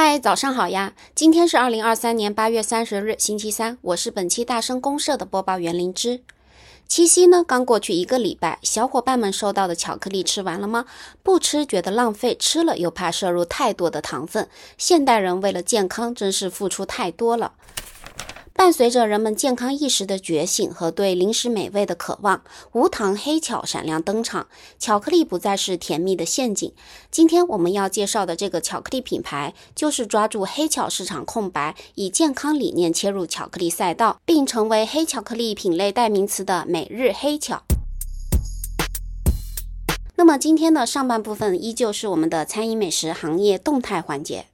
[0.00, 0.92] 嗨，早上好呀！
[1.12, 3.76] 今天是二零二三年八月三十日，星期三。
[3.82, 6.20] 我是本期大声公社的播报员灵芝。
[6.86, 10.84] 七夕呢，刚过去一个礼拜，小伙伴们收到的巧克力吃完了吗？
[11.24, 14.48] 不吃觉得浪费，吃了又怕摄入太多的糖分。
[14.76, 17.54] 现代人为了健康，真是付出太多了。
[18.58, 22.42] 伴随着人们健康意识的觉醒和对零食美味的渴望，
[22.72, 24.48] 无糖黑巧闪亮登场，
[24.80, 26.72] 巧克力不再是甜蜜的陷阱。
[27.08, 37.62] 今天我们要介绍的这个巧克力品牌，就是抓住黑巧市场空白，以健康理念切入巧克力赛道，并成为黑巧克力品类代名词的每日黑巧。
[40.16, 44.46] 那么今天的上半部分依旧是我们的餐饮美食行业动态环节。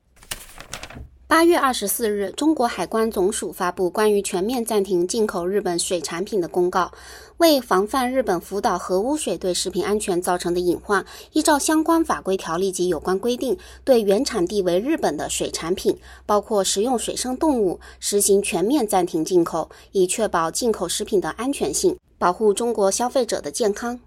[1.35, 6.93] 八月二十四日，中国海关总署发布关于全面暂停进口日本水产品的公告。
[7.39, 23.99] 为防范日本福岛核污水对食品安全造成的隐患，依照相关法规条例及有关规定，对原产地为日本的水产品，包括食用水生动物，实行全面暂停进口，以确保进口食品的安全性，保护中国消费者的健康。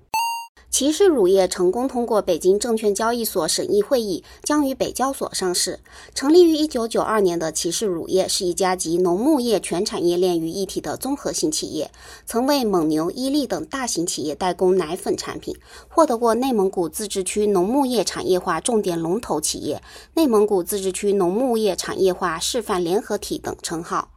[0.70, 5.80] 骑士乳业成功通过北京证券交易所审议会议，将于北交所上市。
[6.14, 11.90] 成立于一九九二年的骑士乳业是一家集农牧业全产业链于一体的综合性企业，
[12.26, 15.58] 曾为蒙牛、伊利等大型企业代工奶粉产品，
[15.88, 19.82] 获得过内蒙古自治区农牧业产业化重点龙头企业、
[20.14, 24.17] 内蒙古自治区农牧业产业化示范联合体等称号。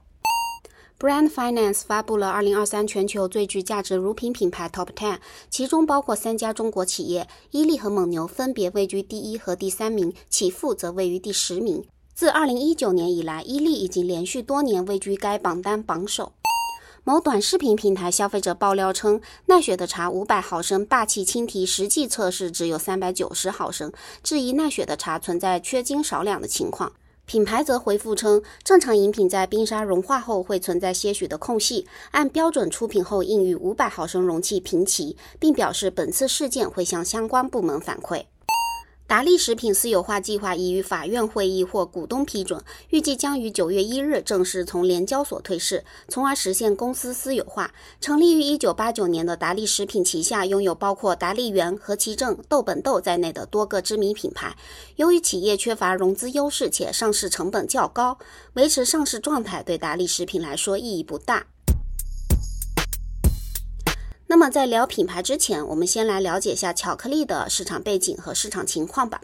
[1.01, 5.17] Brand Finance 发布了2023全球最具价值乳品品牌 Top Ten，
[5.49, 11.83] 其中包括三家中国企业，伊利和蒙牛分别位居第一和第三名，启富则位于第十名。
[12.13, 16.35] 自2019年以来，伊利已经连续多年位居该榜单榜首。
[17.03, 23.91] 某短视频平台消费者爆料称，奈雪的茶500毫升霸气轻提实际测试只有390毫升，
[24.23, 26.93] 质疑奈雪的茶存在缺斤少两的情况。
[27.31, 38.25] 品牌则回复称，正常饮品在冰沙融化后会存在些许的空隙，按标准出品后应与五百毫升容器平齐，并表示本次事件会向相关部门反馈。
[39.11, 47.75] 达利食品私有化计划已于法院会议获股东批准，预计将于九月一日正式从联交所退市，从而实现公司私有化。
[48.01, 54.57] 成立于一九八九年的达利食品旗下拥有包括达利园、和其正、豆本豆在内的多个知名品牌。
[54.95, 58.17] 由于企业缺乏融资优势且上市成本较高，
[58.53, 61.47] 维持上市状态对达利食品来说意义不大。
[64.31, 69.21] 那么在聊品牌之前，我们先来了解一下巧克力的市场背景和市场情况吧。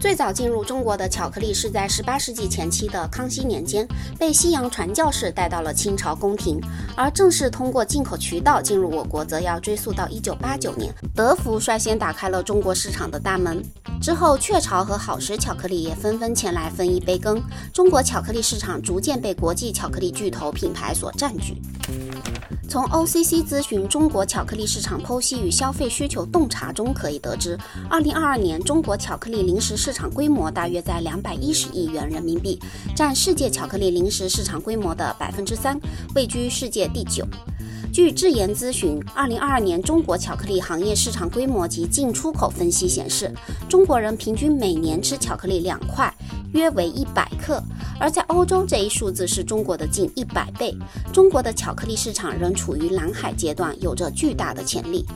[0.00, 3.86] 最早进入中国的巧克力是在18世纪前期的康熙年间，
[4.16, 6.60] 被西洋传教士带到了清朝宫廷，
[6.96, 13.60] 而正式通过进口渠道进入我国，则要追溯到1989年，德芙率先打开了中国市场的大门。
[14.00, 17.42] 之后，雀巢和好时巧克力也纷纷前来分一杯羹，
[17.72, 21.60] 中国巧克力市场逐渐被国际巧克力巨头品牌所占据。
[22.68, 27.58] 从 OCC 咨询中国巧克力市场剖析与消费需求洞察中可以得知
[27.90, 32.60] ，2022年中国巧克力零食市市场规模大约在210亿元人民币，
[32.94, 35.80] 占世界巧克力零食市场规模的百分之三，
[36.14, 37.26] 位居世界第九。
[37.90, 43.32] 据智研咨询，2022年中国巧克力行业市场规模及进出口分析显示，
[43.66, 46.14] 中国人平均每年吃巧克力两块，
[46.52, 47.58] 约为一百克。
[47.98, 50.76] 而在欧洲，这一数字是中国的近一百倍。
[51.14, 55.06] 中国的巧克力市场仍处于蓝海阶段，有着巨大的潜力。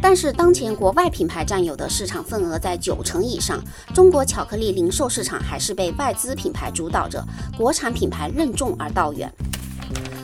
[0.00, 3.62] 但是，当前国外品牌占有的市场份额在九成以上，
[3.94, 7.22] 中国巧克力零售市场还是被外资品牌主导着，
[7.56, 9.30] 国产品牌任重而道远。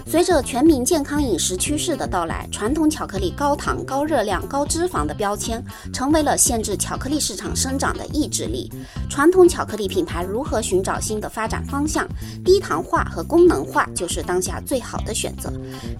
[0.06, 8.70] 随着全民健康饮食趋势的到来，传统巧克力高糖、高热量、高脂肪的标签成为了限制巧克力市场生长的意志力。
[9.08, 12.06] 传统巧克力品牌如何寻找新的发展方向？
[12.44, 15.50] 低糖化和功能化就是当下最好的选择。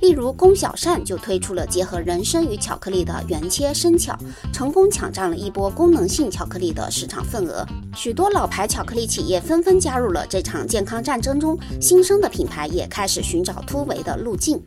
[0.00, 4.16] 例如，龚小善就推出了结合人参与巧克力的原切生巧，
[4.52, 7.66] 成功抢占了一波功能性巧克力的市场份额。
[7.96, 14.60] 许多老牌巧克力企业纷纷加入了这场健康战争中，新生的品牌也开始寻找突围的路径。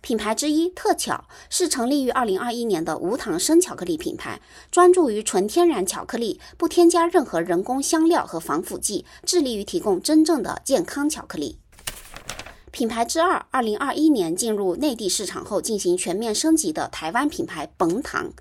[0.00, 4.40] 品牌之一特巧是成立于二零二一年的无糖生巧克力品牌，
[4.70, 11.58] 专注于纯天然巧克力，不添加任何人工香料和防腐剂，致力于提供真正的健康巧克力。
[12.70, 18.32] 品牌之二，二零二一年进入内地市场后进行全面升级的台湾品牌甭糖。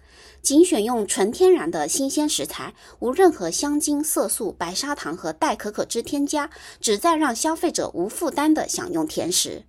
[0.44, 6.50] 仅选用纯天然的新鲜食材，无任何香精、色素、白砂糖和代可可脂添加，
[6.82, 9.64] 旨在让消费者无负担地享用甜食。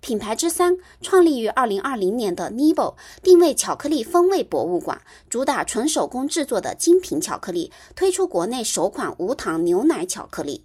[0.00, 10.64] 品牌之三，创立于二零二零年的 Nibo，定位巧克力风味博物馆，主打纯手工制作的精品巧克力，推出国内首款无糖牛奶巧克力。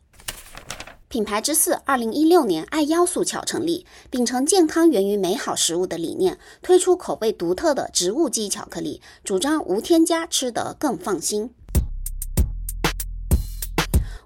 [1.14, 11.52] 品牌之四，二零一六年爱腰素巧成立，秉承健康源于美好食物的理念，推出口味独特的植物基巧克力，主张无添加，吃得更放心。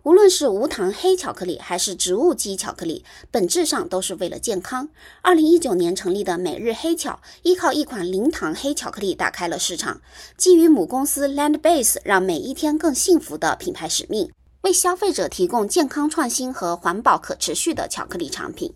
[0.04, 4.88] 无论是无糖黑巧克力还是植物基巧克力，本质上都是为了健康。
[5.22, 10.00] 二零一九年成立的每日黑巧，依靠一款零糖黑巧克力打开了市场，
[10.38, 14.32] 基于母公司 Land Base 让每一天更幸福的品牌使命。
[14.68, 18.74] 为消费者提供健康创新和环保可持续的巧克力产品。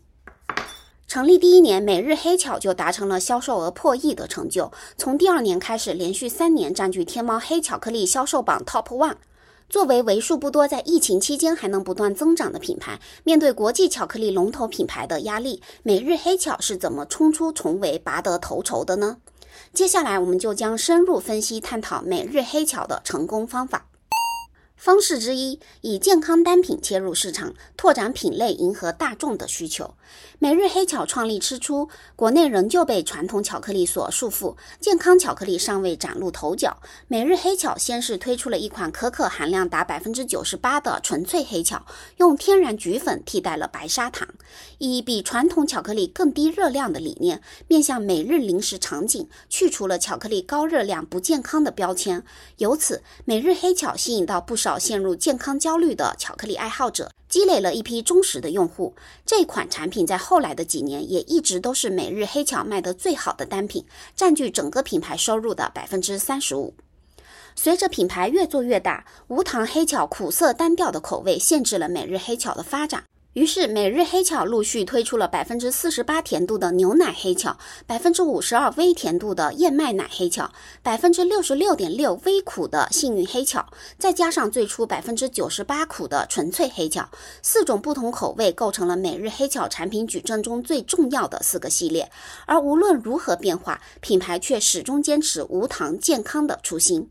[1.06, 4.72] 成立第一年，每日黑巧就达成了销售额破亿的成就。
[4.98, 9.18] 从第二年开始，连续三年占据天猫黑巧克力销售榜 Top One。
[9.68, 19.18] 作为为数不多在疫情期间还能不断增长的品牌，面对国际巧克力龙头品牌的压力，每日黑巧是怎么冲出重围、拔得头筹的呢？
[19.74, 23.88] 接下来，我们就将深入分析探讨每日黑巧的成功方法。
[24.82, 29.94] 方式之一，以健康单品切入市场，拓展品类，迎合大众的需求。
[30.40, 36.82] 每日黑巧创立之初，国内仍旧被传统巧克力所束缚，健康巧克力尚未崭露头角。
[37.08, 41.86] 每日黑巧先是推出了一款可可含量达百分之九十八的纯粹黑巧，
[42.18, 44.28] 用天然菊粉替代了白砂糖，
[44.78, 52.24] 以比传统巧克力更低热量的理念，面向每日零食场景，去除了巧克力高热量、不健康的标签。
[52.58, 57.12] 由此，每日黑巧吸引到不少陷入健康焦虑的巧克力爱好者。
[57.30, 58.94] 积累了一批忠实的用户，
[59.26, 63.86] 这款产品在后来的几年也一直都是每日黑巧卖得最好的单品，
[64.18, 66.74] 占据整个品牌收入的百分之三十五。
[67.56, 73.06] 随着品牌越做越大，无糖黑巧苦涩单调的口味限制了每日黑巧的发展。
[73.34, 77.58] 于是，每日黑巧陆续推出了百分之四十八甜度的牛奶黑巧，
[77.88, 80.52] 百分之五十二微甜度的燕麦奶黑巧，
[80.84, 83.66] 百分之六十六点六微苦的幸运黑巧，
[83.98, 87.10] 再加上最初百分之九十八苦的纯粹黑巧，
[87.42, 92.12] 四种不同口味构成了每日黑巧产品矩阵中最重要的四个系列。
[92.46, 97.10] 而无论如何变化，品牌却始终坚持无糖健康的初心。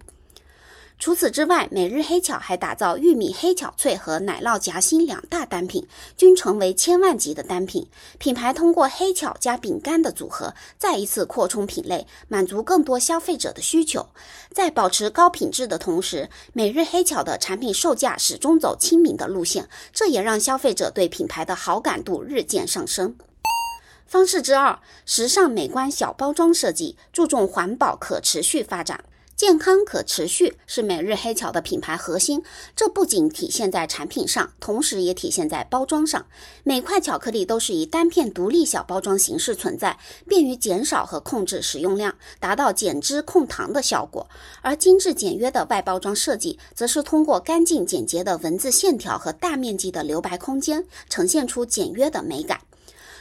[1.00, 7.88] 除此之外，每日黑巧还打造玉米黑巧脆和奶酪夹心两大单品，均成为千万级的单品。
[8.18, 14.06] 品牌通过黑巧加饼干的组合，再一次扩充品类，满足更多消费者的需求。
[14.52, 23.16] 在保持高品质的同时，每日黑巧的产品售价始终走亲民的路线，这也让消费者对品牌的好感度日渐上升。
[24.06, 29.02] 方式之二，时尚美观小包装设计，注重环保可持续发展。
[29.40, 32.42] 健康可持续是每日黑巧的品牌核心，
[32.76, 36.26] 这不仅体现在产品上，同时也体现在包装上。
[36.62, 39.98] 每块巧克力都是以单片独立小包装形式存在，
[40.28, 44.28] 便于减少和控制使用量，达到减脂控糖的效果。
[44.60, 52.60] 而精致简约的外包装设计，则是通过干净简洁的文字线条和大面积的留白空间，呈现出简约的美感。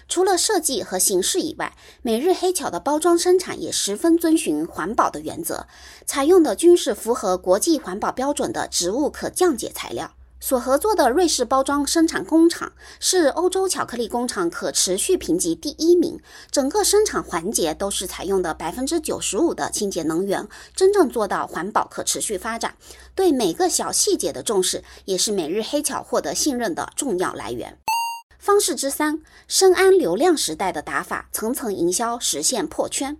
[0.10, 5.68] 除了设计和形式以外，每日黑巧的包装生产也十分遵循环保的原则，
[6.06, 10.12] 采用的均是符合国际环保标准的植物可降解材料。
[10.42, 12.72] 所合作的瑞士包装生产工厂
[13.02, 16.18] 是欧洲巧克力工厂可持续评级第一名，
[16.50, 22.76] 整个生产环节都是采用的百分之九十五的清洁能源，真正做到环保可持续发展。
[23.14, 27.78] 对每个小细节的重视，也是每日黑巧获得信任的重要来源。
[28.40, 33.18] 方式之三，深谙流量时代的打法，层层营销实现破圈。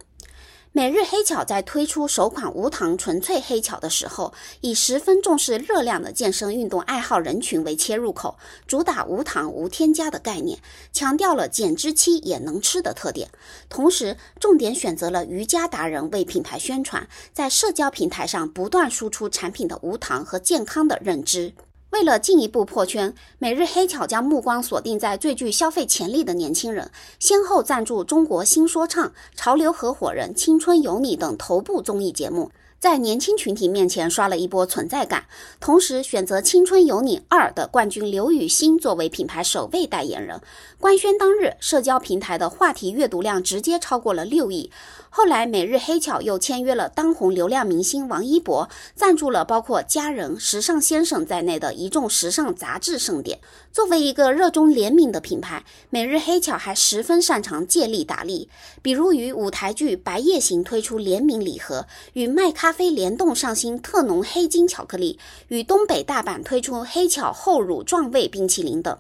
[0.72, 10.60] 每日黑巧在推出首款无糖纯粹黑巧的时候，以十分重视热量的健身运动爱好人群为切入口，主打无糖无添加的概念，
[10.94, 13.30] 强调了减脂期也能吃的特点。
[13.68, 21.54] 同时，重点选择了瑜伽达人为品牌宣传，在社交平台上不断输出产品的无糖和健康的认知。
[21.92, 32.52] 为了进一步破圈，每日黑巧将目光锁定在最具消费潜力的年轻人，先后赞助《中国新说唱》《潮流合伙人》《青春有你》等头部综艺节目。
[32.80, 35.26] 在年轻群体面前刷了一波存在感，
[35.60, 40.40] 同时选择《青春有你二》的冠军刘雨昕作为品牌首位代言人。
[40.80, 44.72] 官宣当日，社交平台的话题阅读量直接超过了六亿。
[45.10, 53.40] 后来，每日黑巧又签约了当红流量明星王一博，赞助了包括《家人》《时尚先生》在内的一众时尚杂志盛典。
[53.74, 58.50] 作为一个热衷联名的品牌，每日黑巧还十分擅长借力打力，
[58.82, 68.96] 比如与舞台剧《白夜行》推出联名礼盒，与麦咖咖啡联动上新特浓黑金巧克力，与东北大板推出黑巧厚乳壮味冰淇淋等。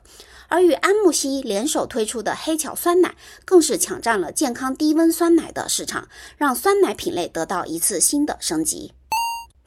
[0.47, 8.93] 而与安慕希联手推出的黑巧酸奶，更是抢占了健康低温酸奶的市场，让酸奶品类得到一次新的升级。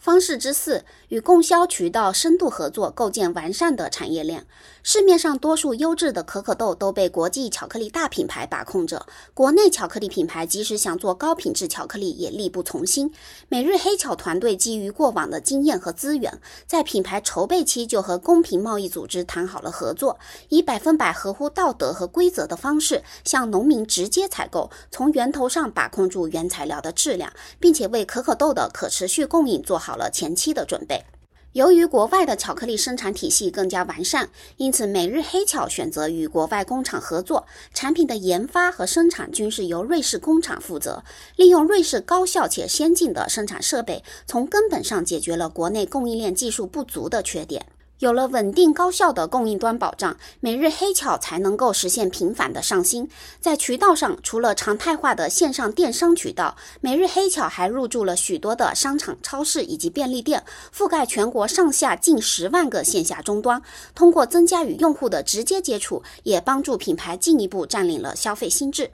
[0.02, 4.44] 方式之四，与供销渠道深度合作，构建完善的产业链。
[4.82, 13.12] 市面上多数优质的可可豆都被国际巧克力大品牌把控着，国内巧克力品牌即使想做高品质巧克力，也力不从心。
[13.48, 20.18] 每日黑巧团队基于过往的经验和资源，在品牌筹备期就和公平贸易组织谈好了合作，
[20.48, 31.04] 以百分百合乎道德和规则的方式向农民直接采购，从源头上把控住原材料的质量，并且为可可豆的可持续供应做好好了前期的准备。
[31.52, 41.04] 由于国外的巧克力生产体系更加完善，因此每日黑巧选择与国外工厂合作，产品的研发和生产均是由瑞士工厂负责，
[41.36, 47.66] 利用瑞士高效且先进的生产设备，从根本上解决了国内供应链技术不足的缺点。
[48.02, 53.08] 有了稳定高效的供应端保障，每日黑巧才能够实现频繁的上新。
[53.38, 60.42] 在渠道上，除了常态化的线上电商渠道，每日黑巧还入驻了许多的商场、超市以及便利店，
[60.76, 63.62] 覆盖全国上下近十万个线下终端。
[63.94, 68.90] 通过增加与用户的直接接触，也帮助品牌进一步占领了消费心智。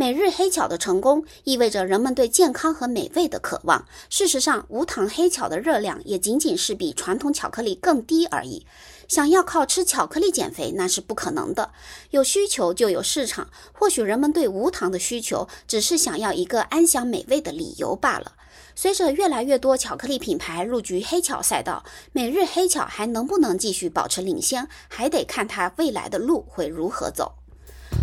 [0.00, 3.86] 每日黑巧的成功意味着人们对健康和美味的渴望。
[4.08, 8.64] 事实上，无糖黑巧的热量也仅仅是比传统巧克力更低而已。
[9.08, 11.72] 想要靠吃巧克力减肥，那是不可能的。
[12.12, 13.50] 有需求就有市场。
[13.74, 18.32] 或许人们对无糖的需求只是想要一个安享美味的理由罢了。
[18.74, 27.34] 随着越来越多巧克力品牌入局黑巧赛道，每日黑巧还能不能继续保持领先，还得看它未来的路会如何走。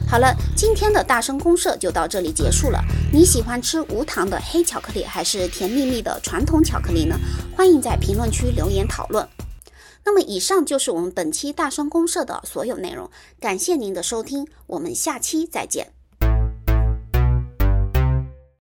[0.10, 2.82] 好了，今天的大声公社就到这里结束了。
[3.12, 7.20] 你喜欢吃无糖的黑巧克力，还是甜蜜蜜的传统巧克力呢？
[7.58, 9.28] 欢迎在评论区留言讨论。
[10.06, 13.12] 那么，以上就是我们本期大声公社的所有内容。
[13.42, 15.97] 感谢您的收听，我们下期再见。